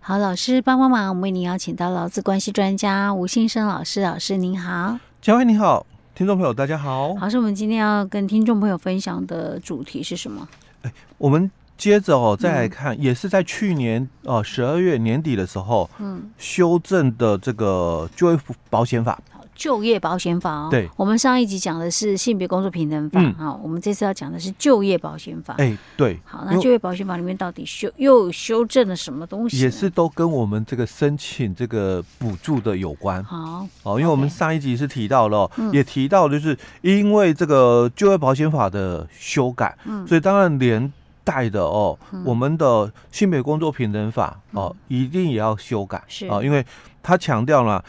[0.00, 7.14] 好，老师帮帮忙，我们为您邀请到劳资关系专家吴信生老师，老师您好，嘉惠你好，听众朋友大家好。
[7.20, 10.48] 老师，我们今天要跟听众朋友分享的主题是什么？
[10.82, 18.38] 哎，我们接着哦再来看，嗯、也是在去年呃十二月年底的时候，嗯，修正的这个就业
[18.70, 19.20] 保险法。
[19.58, 29.58] 就业保险法哦，对，我们上一集讲的是性别工作平等法，哈、嗯，我们这次要讲的是就业保险法，哎、欸，对，好，那就业保险法里面到底修又修正了什么东西？
[29.58, 40.92] 也是都跟我们这个申请这个补助的有关，好，哦，因为我们上一集是提到了，嗯、也提到就是因为这个就业保险法的修改，嗯，所以当然连
[41.24, 46.28] 带的哦，嗯、我们的性别工作平等法哦，嗯、一定也要修改，是。
[46.28, 46.64] 啊，因为。
[47.02, 47.82] 他强调了，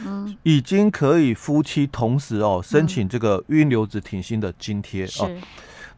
[0.44, 5.30] 已经可以夫妻同时哦申请这个育婴留职停薪的津贴哦。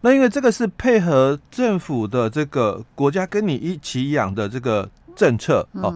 [0.01, 5.95] 那因为这个是配合政府的这个国家跟你一起养的这个政策哦，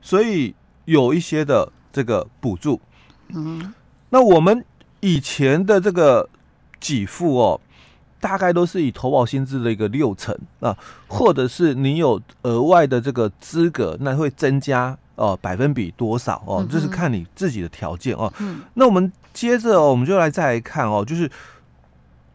[0.00, 0.54] 所以
[0.86, 2.80] 有一些的这个补助。
[3.28, 3.74] 嗯，
[4.08, 4.64] 那我们
[5.00, 6.26] 以前的这个
[6.80, 7.60] 给付哦，
[8.18, 10.74] 大概都是以投保薪资的一个六成啊，
[11.06, 14.96] 或者是你有额外的这个资格，那会增加。
[15.16, 16.66] 哦，百分比多少哦？
[16.68, 18.32] 这是看你自己的条件哦。
[18.38, 21.30] 嗯，那我们接着我们就来再来看哦，就是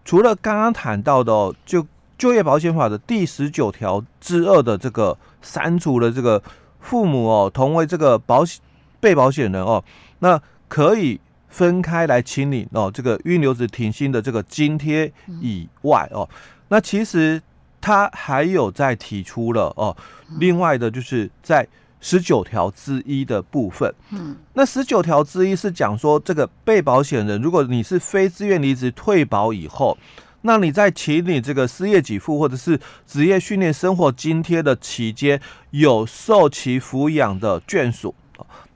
[0.05, 1.85] 除了刚刚谈到的哦，就
[2.17, 6.41] 就业保险法的第十九条之二的这个删除了这个
[6.79, 8.61] 父母哦同为这个保险
[8.99, 9.83] 被保险人哦，
[10.19, 16.27] 那可以分开来清理哦这个预留职停薪的这个津贴以外哦，
[16.69, 17.41] 那其实
[17.81, 19.95] 他还有在提出了哦，
[20.39, 21.67] 另外的就是在。
[22.01, 29.97] 十九条之一的部分，嗯，那十九条之一是讲说，这个被保险人，如果你是非自愿离职退保以后，
[30.43, 38.15] 那你在请你这个失业给付或者是职业训练生活津贴的期间，有受其抚养的眷属，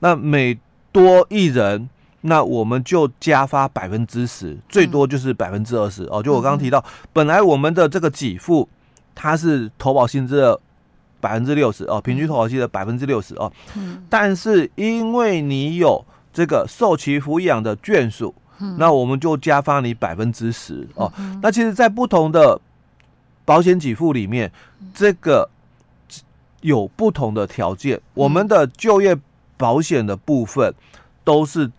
[0.00, 0.58] 那每
[0.92, 1.88] 多一人，
[2.20, 6.22] 那我们就加发百分之十，最多就是百分之二十哦。
[6.22, 6.84] 就我刚刚提到，
[7.14, 8.68] 本来我们的这个给付，
[9.14, 10.60] 它是投保薪资的。
[11.24, 13.50] 百分之六十哦，平均投保期的百分之六十哦。
[13.74, 14.04] 嗯。
[14.10, 21.10] 但是因为你有这个受其抚养的眷属，嗯，那我们就加发你百分之十哦。
[21.16, 21.40] 嗯。
[21.42, 22.60] 那其实，在不同的
[23.46, 24.52] 保险给付里面，
[24.92, 25.48] 这个
[26.60, 27.98] 有不同的条件。
[28.12, 29.16] 我们的就业
[29.56, 30.74] 保险的部分
[31.24, 31.70] 都是。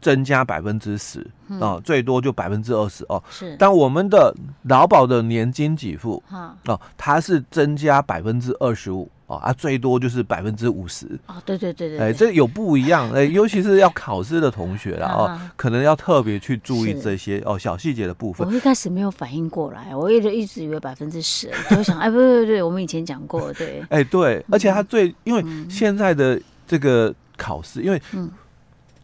[0.00, 1.26] 增加百分之十
[1.60, 3.22] 啊，最多就百分之二十哦。
[3.30, 6.54] 是，但我们的劳保的年金给付啊，
[6.96, 11.34] 它是增加百分之二十五哦啊，最多就是百分之五十哦。
[11.44, 18.46] 对对对对，哎，这有不一样哎， 尤其是要考试的同学啦哦，可能要特别去注意这些哦小细节的部分。
[18.46, 23.84] 我一开始没有反应过来，我一直一直以为百分之十，我想哎，不对不对，我们以前讲过对。
[23.90, 28.30] 哎对，而且它最因为现在的这个考试，因为嗯。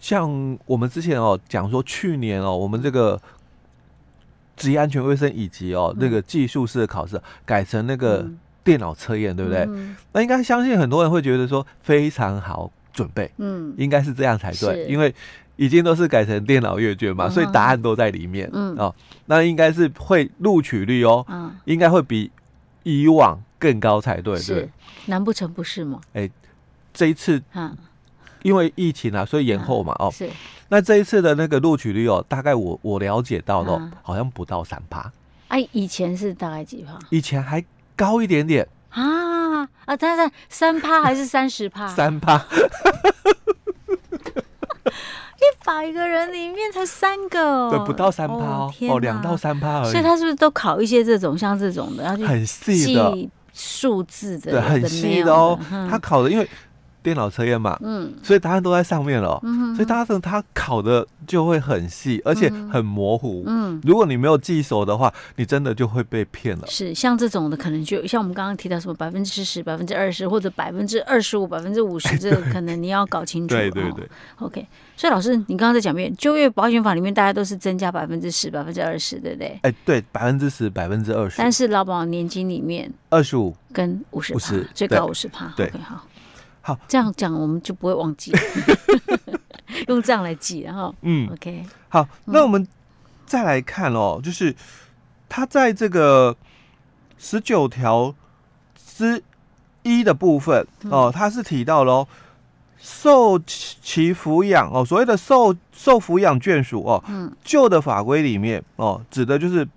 [0.04, 3.18] 像我们之前哦讲说，去年哦我们这个
[4.54, 8.28] 职业安全卫生以及哦那个技术式的考试改成那个
[8.62, 9.66] 电脑测验，对不对？
[10.12, 15.14] 那应该相信很多人会觉得说非常好准备，嗯，应该是这样才对，因为
[15.56, 18.76] 已经都是改成电脑阅卷嘛，所以答案都在里面，嗯。
[18.76, 18.94] 哦，
[19.24, 22.30] 那应该是会录取率哦，嗯，应该会比
[22.82, 24.68] 以往更高才对，对，
[25.06, 25.98] 难不成不是吗？
[26.12, 26.28] 哎，
[26.92, 27.74] 这一次，嗯。
[28.44, 30.28] 因为疫情啊，所以延后嘛，哦，是。
[30.68, 35.10] 那这一次的那个录取率哦，大概我我了解到的，好像不到三趴。
[35.48, 36.98] 哎，以前是大概几趴？
[37.08, 37.64] 以前还
[37.96, 39.96] 高一点点啊啊！
[39.96, 41.88] 等等，三趴还是三十趴？
[41.94, 42.36] 三趴。
[45.36, 49.90] 一百个人里面才三个，对，不到三趴哦，哦，两到三趴而已。
[49.90, 55.58] 所以他是不是都考一些这种像这种的，要去很细的数字的，对，很细的哦。
[55.88, 56.46] 他考的因为。
[57.04, 66.66] 电脑测验嘛，嗯，所以答案都在上面了，嗯所以他的他考的就会很细，而且很模糊，嗯，如果你没有记熟的话，你真的就会被骗了。
[66.66, 73.54] 是像这种的，可能就像我们刚刚提到什么百分之十、百分之二十，或者百分之二十五、百分之五十， 这个可能你要搞清楚。
[73.54, 74.08] 对对对。
[74.38, 74.66] OK，
[74.96, 79.58] 所以老师，你刚刚在讲面就业保险法里面，大家都是增加百分之十、百分之二十，对不对？
[79.62, 81.36] 哎，对，百分之十、百分之二十。
[81.36, 85.52] 但是劳保年金里面二十五跟五十，五十最高五十趴。
[85.54, 86.02] 对好。
[86.66, 88.32] 好，这样讲我们就不会忘记，
[89.86, 92.66] 用这样来记，然后嗯，OK，好，那我们
[93.26, 94.56] 再来看哦，就是
[95.28, 96.34] 他在这个
[97.18, 98.14] 十九条
[98.96, 99.22] 之
[99.82, 102.08] 一的部分哦，他是提到了
[102.78, 109.68] 受其抚养哦，所谓的受受抚养眷属哦，嗯，旧的法规里面哦，指的就是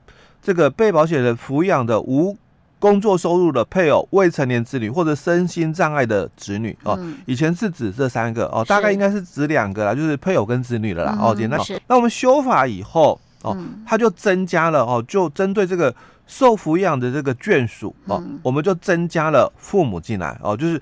[0.41, 2.37] 这个被保险人抚养的无
[2.79, 11.17] 工作收入的配偶、未成年子女或者身心障碍的子女哦，嗯、以前是指这三个哦，大概应该是指两个啦，就是配偶跟子女的啦。
[11.19, 11.59] 嗯、哦，简单。
[11.87, 15.93] 那我们修法以后哦，它就增加了哦，就针对这个
[16.27, 20.79] 受抚养的这个眷属哦，嗯、我们就增加了父母进来哦，就是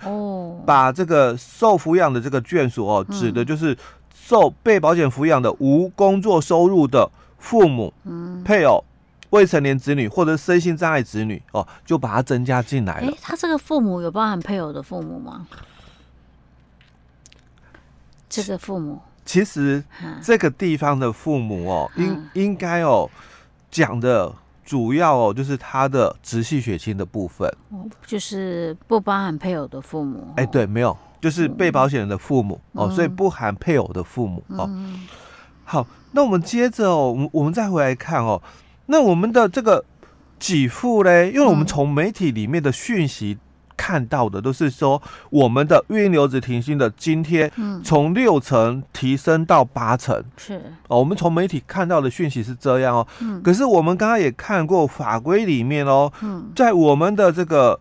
[0.65, 3.77] 把这个受抚养的这个眷属哦，指的就是
[4.13, 7.93] 受被保险抚养的无工作收入的父母、
[8.43, 8.83] 配偶。
[9.35, 13.11] 未成年子女或者身心障碍子女哦，就把它增加进来了。
[13.11, 15.45] 哎，他这个父母有包含配偶的父母吗？
[18.29, 19.83] 这个父母其实
[20.21, 23.09] 这个地方的父母哦，应应该哦
[23.69, 24.33] 讲的
[24.63, 27.49] 主要哦就是他的直系血亲的部分，
[28.05, 30.33] 就是不包含配偶的父母。
[30.37, 34.69] 哎，对，没有，就是被保险人的父母哦，所以不含配偶的父母哦。
[35.63, 38.41] 好，那我们接着哦，我们我们再回来看哦。
[38.87, 39.83] 那我们的这个
[40.39, 41.31] 给付嘞？
[41.31, 43.37] 因为我们从媒体里面的讯息
[43.77, 47.51] 看到的都是说，我们的育婴留职停薪的津贴，
[47.83, 50.23] 从六成提升到八成。
[50.37, 53.07] 是哦，我们从媒体看到的讯息是这样哦。
[53.19, 53.41] 嗯。
[53.41, 56.11] 可是我们刚刚也看过法规里面哦，
[56.55, 57.79] 在我们的这个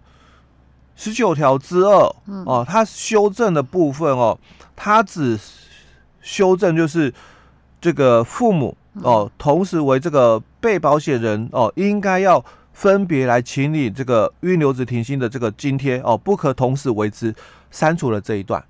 [0.97, 2.15] 十九条之二
[2.47, 4.39] 哦，它修正的部分哦，
[4.75, 5.39] 它只
[6.21, 7.13] 修正就是
[7.81, 8.77] 这个父母。
[9.03, 17.35] 哦，同时为这个被保险人哦，应该要分别来清理这个预留职停薪的这个津贴哦，不可同时为之。
[17.75, 18.65] 删除了这一段。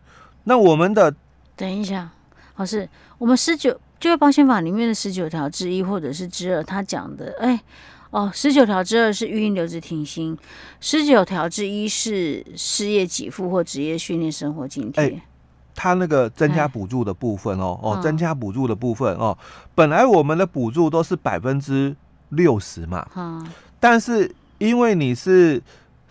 [0.44, 1.15] 那我们的
[1.55, 2.11] 等一下，
[2.56, 2.88] 老师，
[3.19, 7.61] 我们十九就业保险法里面的十九条之一或者是之二，他讲的，哎，
[8.09, 10.35] 哦，十九条之二是育婴留职停薪，
[10.81, 15.05] 十九条之一是失业给付或职业训练生活津贴。
[15.05, 15.23] 哎
[15.75, 19.37] 他那个增加补助的部分哦，哦，增加补助的部分哦，
[19.75, 21.94] 本来我们的补助都是百分之
[22.29, 23.06] 六十嘛，
[23.81, 25.61] 但是因为你是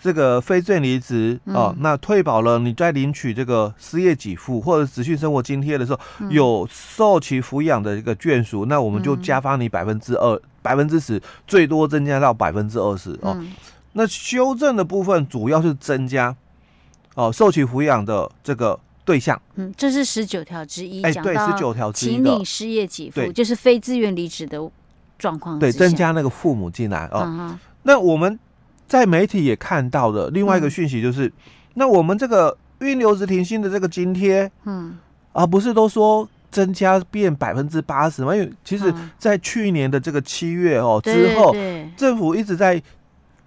[0.02, 6.00] 这个非罪离职哦，那退保了，你在领取这个失业给付或者持续生活津贴的时候，
[6.30, 13.42] 有受其抚养的一个眷属，那我们就加发你百分之二、百分之十，最多增加到百分之二十哦。
[13.94, 16.36] 那修正的部分主要是增加
[17.16, 18.78] 哦，受其抚养的这个。
[19.06, 24.58] 对象，嗯，这是十九条之一，哎，对，十九条之一，请你失业给付，就是非自愿离职的
[25.20, 27.58] 状况，对，增加那个父母进来哦。
[27.84, 28.40] 那我们
[28.88, 31.32] 在媒体也看到的另外一个讯息就是，
[31.74, 34.98] 那我们这个育婴留职停薪的这个津贴，嗯，
[35.34, 38.34] 啊，不是都说增加变百分之八十吗？
[38.34, 41.54] 因为其实，在去年的这个七月哦之后，
[41.98, 42.82] 政府一直在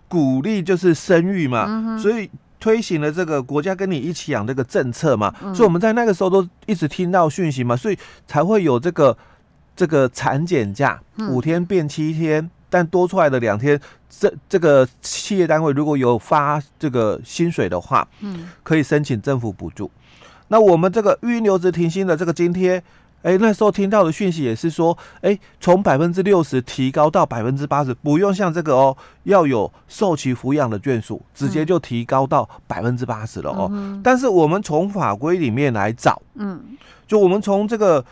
[0.07, 2.31] 鼓励就是生育嘛，所以。
[2.67, 7.97] 推行了这个国家跟你一起养这个政策嘛，嗯、所以我们在那个时候都一直听到讯息嘛，所以
[8.27, 9.17] 才会有这个
[9.77, 13.81] 这个产检假五天变七天，嗯、但多出来的两天，
[14.11, 19.89] 这这个企业单位如果有发这个薪水的话，嗯，可以申请政府补助。
[20.49, 22.83] 那我们这个育婴留职停薪的这个津贴。
[23.27, 33.69] 哎，那时候听到的讯息也是说，哎，从百分之六十提高到百分之八十，不用像这个哦，要有受其抚养的眷属，直接就提高到百分之八十了哦。
[33.73, 36.63] 嗯、但是我们从法规里面来找，嗯，
[37.09, 38.05] 就我们从这个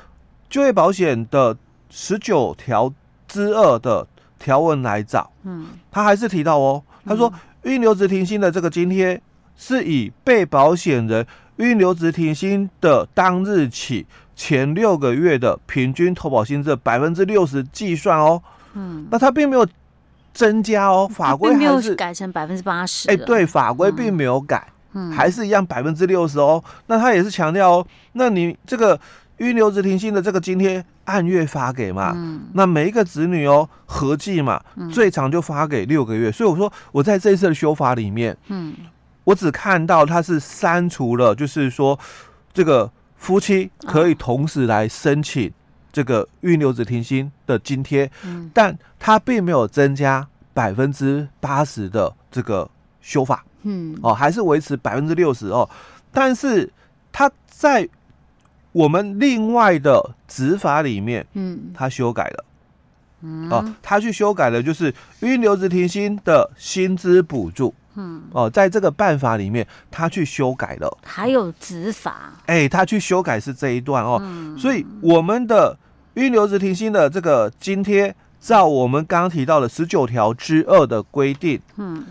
[0.50, 1.56] 就业保险的
[1.88, 2.92] 十九条
[3.28, 4.04] 之二的
[4.40, 7.32] 条文来找，嗯，他还是提到哦，他说
[7.62, 9.22] 育婴留职停薪的这个津贴
[9.56, 11.24] 是以被保险人
[11.56, 14.06] 育婴留职停薪的当日起。
[14.36, 19.64] 前六个月的平均投保薪资百分之六十计算哦，嗯，那它并没有
[20.32, 23.08] 增加哦，法规还是改成百分之八十。
[23.08, 26.60] 哎，对，法规并没有改，嗯，还是一样百分之六十哦。
[26.88, 28.98] 那他也是强调哦，那你这个
[29.36, 34.60] 预留职停薪的这个津贴按月发给嘛，嗯，那每一个子女哦合计嘛，
[34.92, 36.32] 最长就发给六个月。
[36.32, 38.74] 所以我说我在这一次的修法里面，嗯，
[39.24, 41.98] 我只看到他是删除了，就是说
[42.52, 42.90] 这个。
[43.16, 45.50] 夫妻可以同时来申请
[45.90, 55.66] 这个预留职停薪的津贴，嗯、但他并没有增加百分之八十的这个修法，嗯，哦，还是维持百分之六十哦。
[56.12, 56.70] 但是
[57.10, 57.88] 他在
[58.72, 62.44] 我们另外的执法里面，嗯，他修改了，
[63.22, 67.72] 嗯，哦，他去修改了，就是预留职停薪的薪资补助。
[67.96, 68.22] 嗯。
[68.32, 75.76] 哦，在这个办法里面，他去修改了，还有执法，哎、欸，他去修改是这一段哦，嗯、所以我们的
[76.14, 82.04] 预留职停薪的这个津贴，照我们刚刚提到的十九条之二的规定，嗯，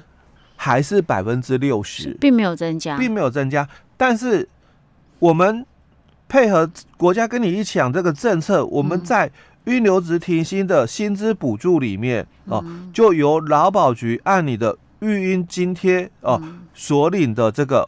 [0.56, 4.48] 还是百分之六十，并没有增加，并没有增加，但是
[5.20, 5.66] 我们
[6.28, 9.30] 配合国家跟你一起讲这个政策，我们在
[9.66, 14.78] 育婴留职停薪的薪资补助里面哦，嗯、就由劳保局按你的。
[15.04, 16.42] 育婴津贴哦
[16.74, 17.88] 所领的这个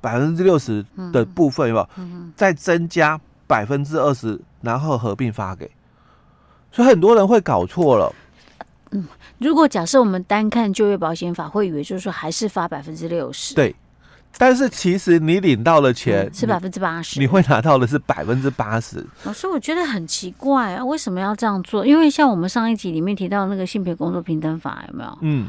[0.00, 1.88] 百分之六十的部分有没有？
[2.34, 5.70] 再增加百分之二十，然后合并发给。
[6.70, 8.14] 所以很多人会搞错了。
[8.92, 9.06] 嗯，
[9.38, 13.54] 如果假设我们单看就业保险法，会以为就是说还是发百分之六十。
[13.54, 13.74] 对。
[14.38, 19.02] 但是其实你领到的钱是百分之八十，你会拿到的是百分之八十。
[19.24, 21.86] 老师，我觉得很奇怪啊，为什么要这样做？
[21.86, 25.18] 因为像我们上一集里面提到那个性别工作平等法，有没有？
[25.22, 25.48] 嗯，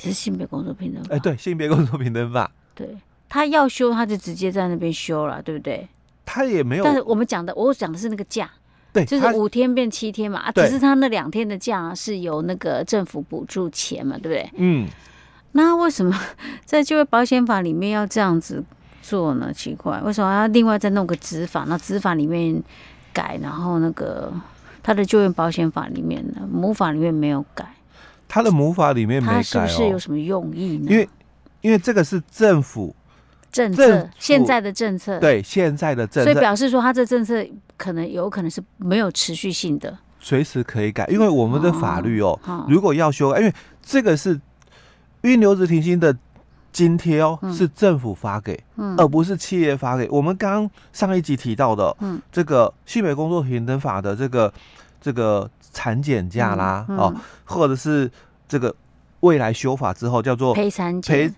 [0.00, 1.14] 是性别工作平等法。
[1.14, 2.50] 哎，对，性别工作平等法。
[2.74, 2.96] 对，
[3.28, 5.88] 他要修，他就直接在那边修了，对不对？
[6.24, 6.84] 他也没有。
[6.84, 8.50] 但是我们讲的，我讲的是那个假，
[8.92, 10.40] 对，就是五天变七天嘛。
[10.40, 14.50] 啊，只是他那两天的假是由那个政府补助钱嘛，对不对？
[14.56, 14.88] 嗯。
[15.52, 16.16] 那为什么
[16.64, 18.62] 在就业保险法里面要这样子
[19.02, 19.52] 做呢？
[19.52, 21.64] 奇怪，为什么要另外再弄个执法？
[21.66, 22.62] 那执法里面
[23.12, 24.32] 改，然后那个
[24.80, 27.66] 他的就业保险法里面呢，母法里面没有改。
[28.30, 30.86] 他的母法里面没改，哦，是不是有什么用意呢？
[30.88, 31.08] 因为
[31.62, 32.94] 因为这个是政府
[33.50, 37.44] 政策，现在的政策，对现在的政策，所以表示说他这政策
[37.76, 41.04] 可能有可能是没有持续性的，随时可以改。
[41.08, 44.40] 因为我们的法律哦，哦如果要修改，因为这个是。
[45.22, 46.16] 育婴留职停薪的
[46.72, 50.08] 津贴哦，是政府发给，嗯、而不是企业发给。
[50.08, 54.50] 我们刚刚上一集提到的，嗯，这个性别工作平等法的这个
[55.00, 57.14] 这个产检假啦，哦，
[57.44, 58.10] 或者是
[58.48, 58.74] 这个
[59.20, 61.32] 未来修法之后叫做陪产陪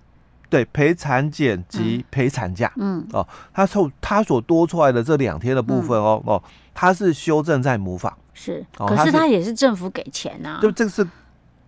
[0.49, 3.07] 对陪产检及陪产假，嗯。
[3.13, 6.43] 哦，他从他所多出来的这两天的部分哦、嗯、哦，
[6.75, 8.17] 他是修正在模仿。
[8.35, 11.07] 是，可是他也是政府给钱呐、啊，就这个是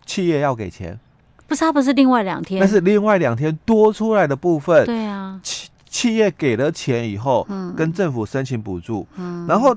[0.07, 0.99] 企业要给钱。
[1.47, 9.77] 不是，他不是另外两天，但是另外两天多出来的部分，对啊，企企业给了钱以后，嗯，跟政府申请补助，嗯，然后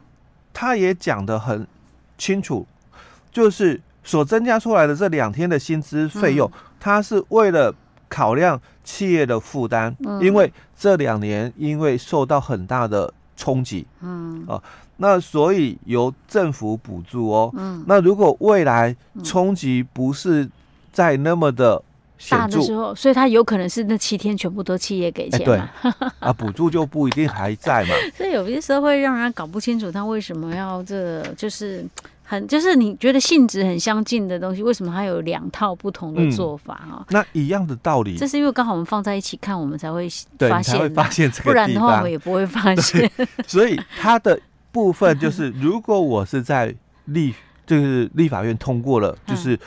[0.53, 1.67] 他也讲的很
[2.17, 2.65] 清楚，
[3.31, 7.73] 就是所增加出来的这两天的薪资费用，它是为了
[8.09, 14.45] 考量企业的负担，嗯，因为这两年因为受到很大的冲击，嗯。
[14.47, 14.61] 啊，
[14.97, 20.49] 那所以由政府补助哦，嗯，那如果未来冲击不是
[20.91, 21.83] 在那么的
[22.29, 25.69] 大的时候，所以他有可能是那七天全部都企业给钱嘛？
[25.83, 27.93] 欸、对啊，补助就不一定还在嘛。
[28.17, 31.85] 所以有些时候会让人搞不清楚他为什么要这个，就是
[32.23, 37.05] 很就是你觉得性质很相近的东西，为什么他有两套不同的做法啊、嗯？
[37.11, 40.09] 那一样的道理，这是因为刚好我们放在一起看，我们才会
[40.39, 43.09] 发现，会发现这 个，不然的话我们也不会发现。
[43.45, 44.39] 所以它的
[44.71, 46.73] 部分就是，如果我是在
[47.05, 47.33] 立
[47.65, 49.59] 就是立法院通过了，就是。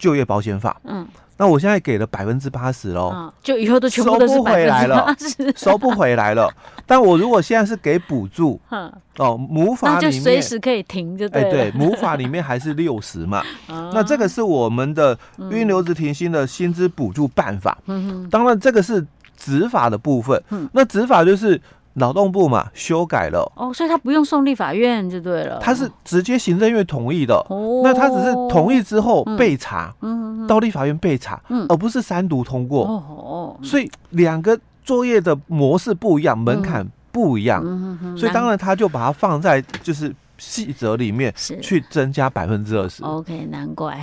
[0.00, 1.06] 就业保险法，嗯，
[1.40, 5.16] 那我现在给了百分之八十喽，就以后都全部都是收不回来了，
[5.56, 6.52] 收不回来了。
[6.84, 13.42] 但我如果现在是给补助，嗯，哦，母法里面随时可以停，就对，对，母法里面还是六十嘛，
[13.94, 15.18] 那这个是我们的
[15.50, 19.02] 育婴留职停薪的薪资补助办法，嗯，当然这个是
[19.34, 21.58] 执法的部分，嗯，那执法就是。
[21.94, 23.52] 劳动部嘛，修改了。
[23.56, 27.34] 哦，所以他不用送立法院就对了，他是直接行政院同意的。
[27.50, 32.84] 哦，那他只是同意之后备查，嗯，到立法院被查，嗯，而不是三读通过。
[32.84, 43.04] 哦，所以两个作业的模式不一样，门槛不一样，嗯，所以当然他就把它放在就是细则里面去增加百分之二十。
[43.04, 43.96] OK，难怪。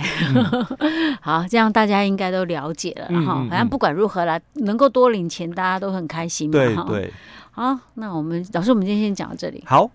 [1.20, 3.46] 好，这样大家应该都了解了哈。
[3.50, 6.52] 反正不管如何啦，能够多领钱，大家都很开心嘛。
[6.52, 7.12] 对对。
[7.50, 9.62] 好，那我们老师，我们今天先讲到这里。
[9.66, 9.90] 好。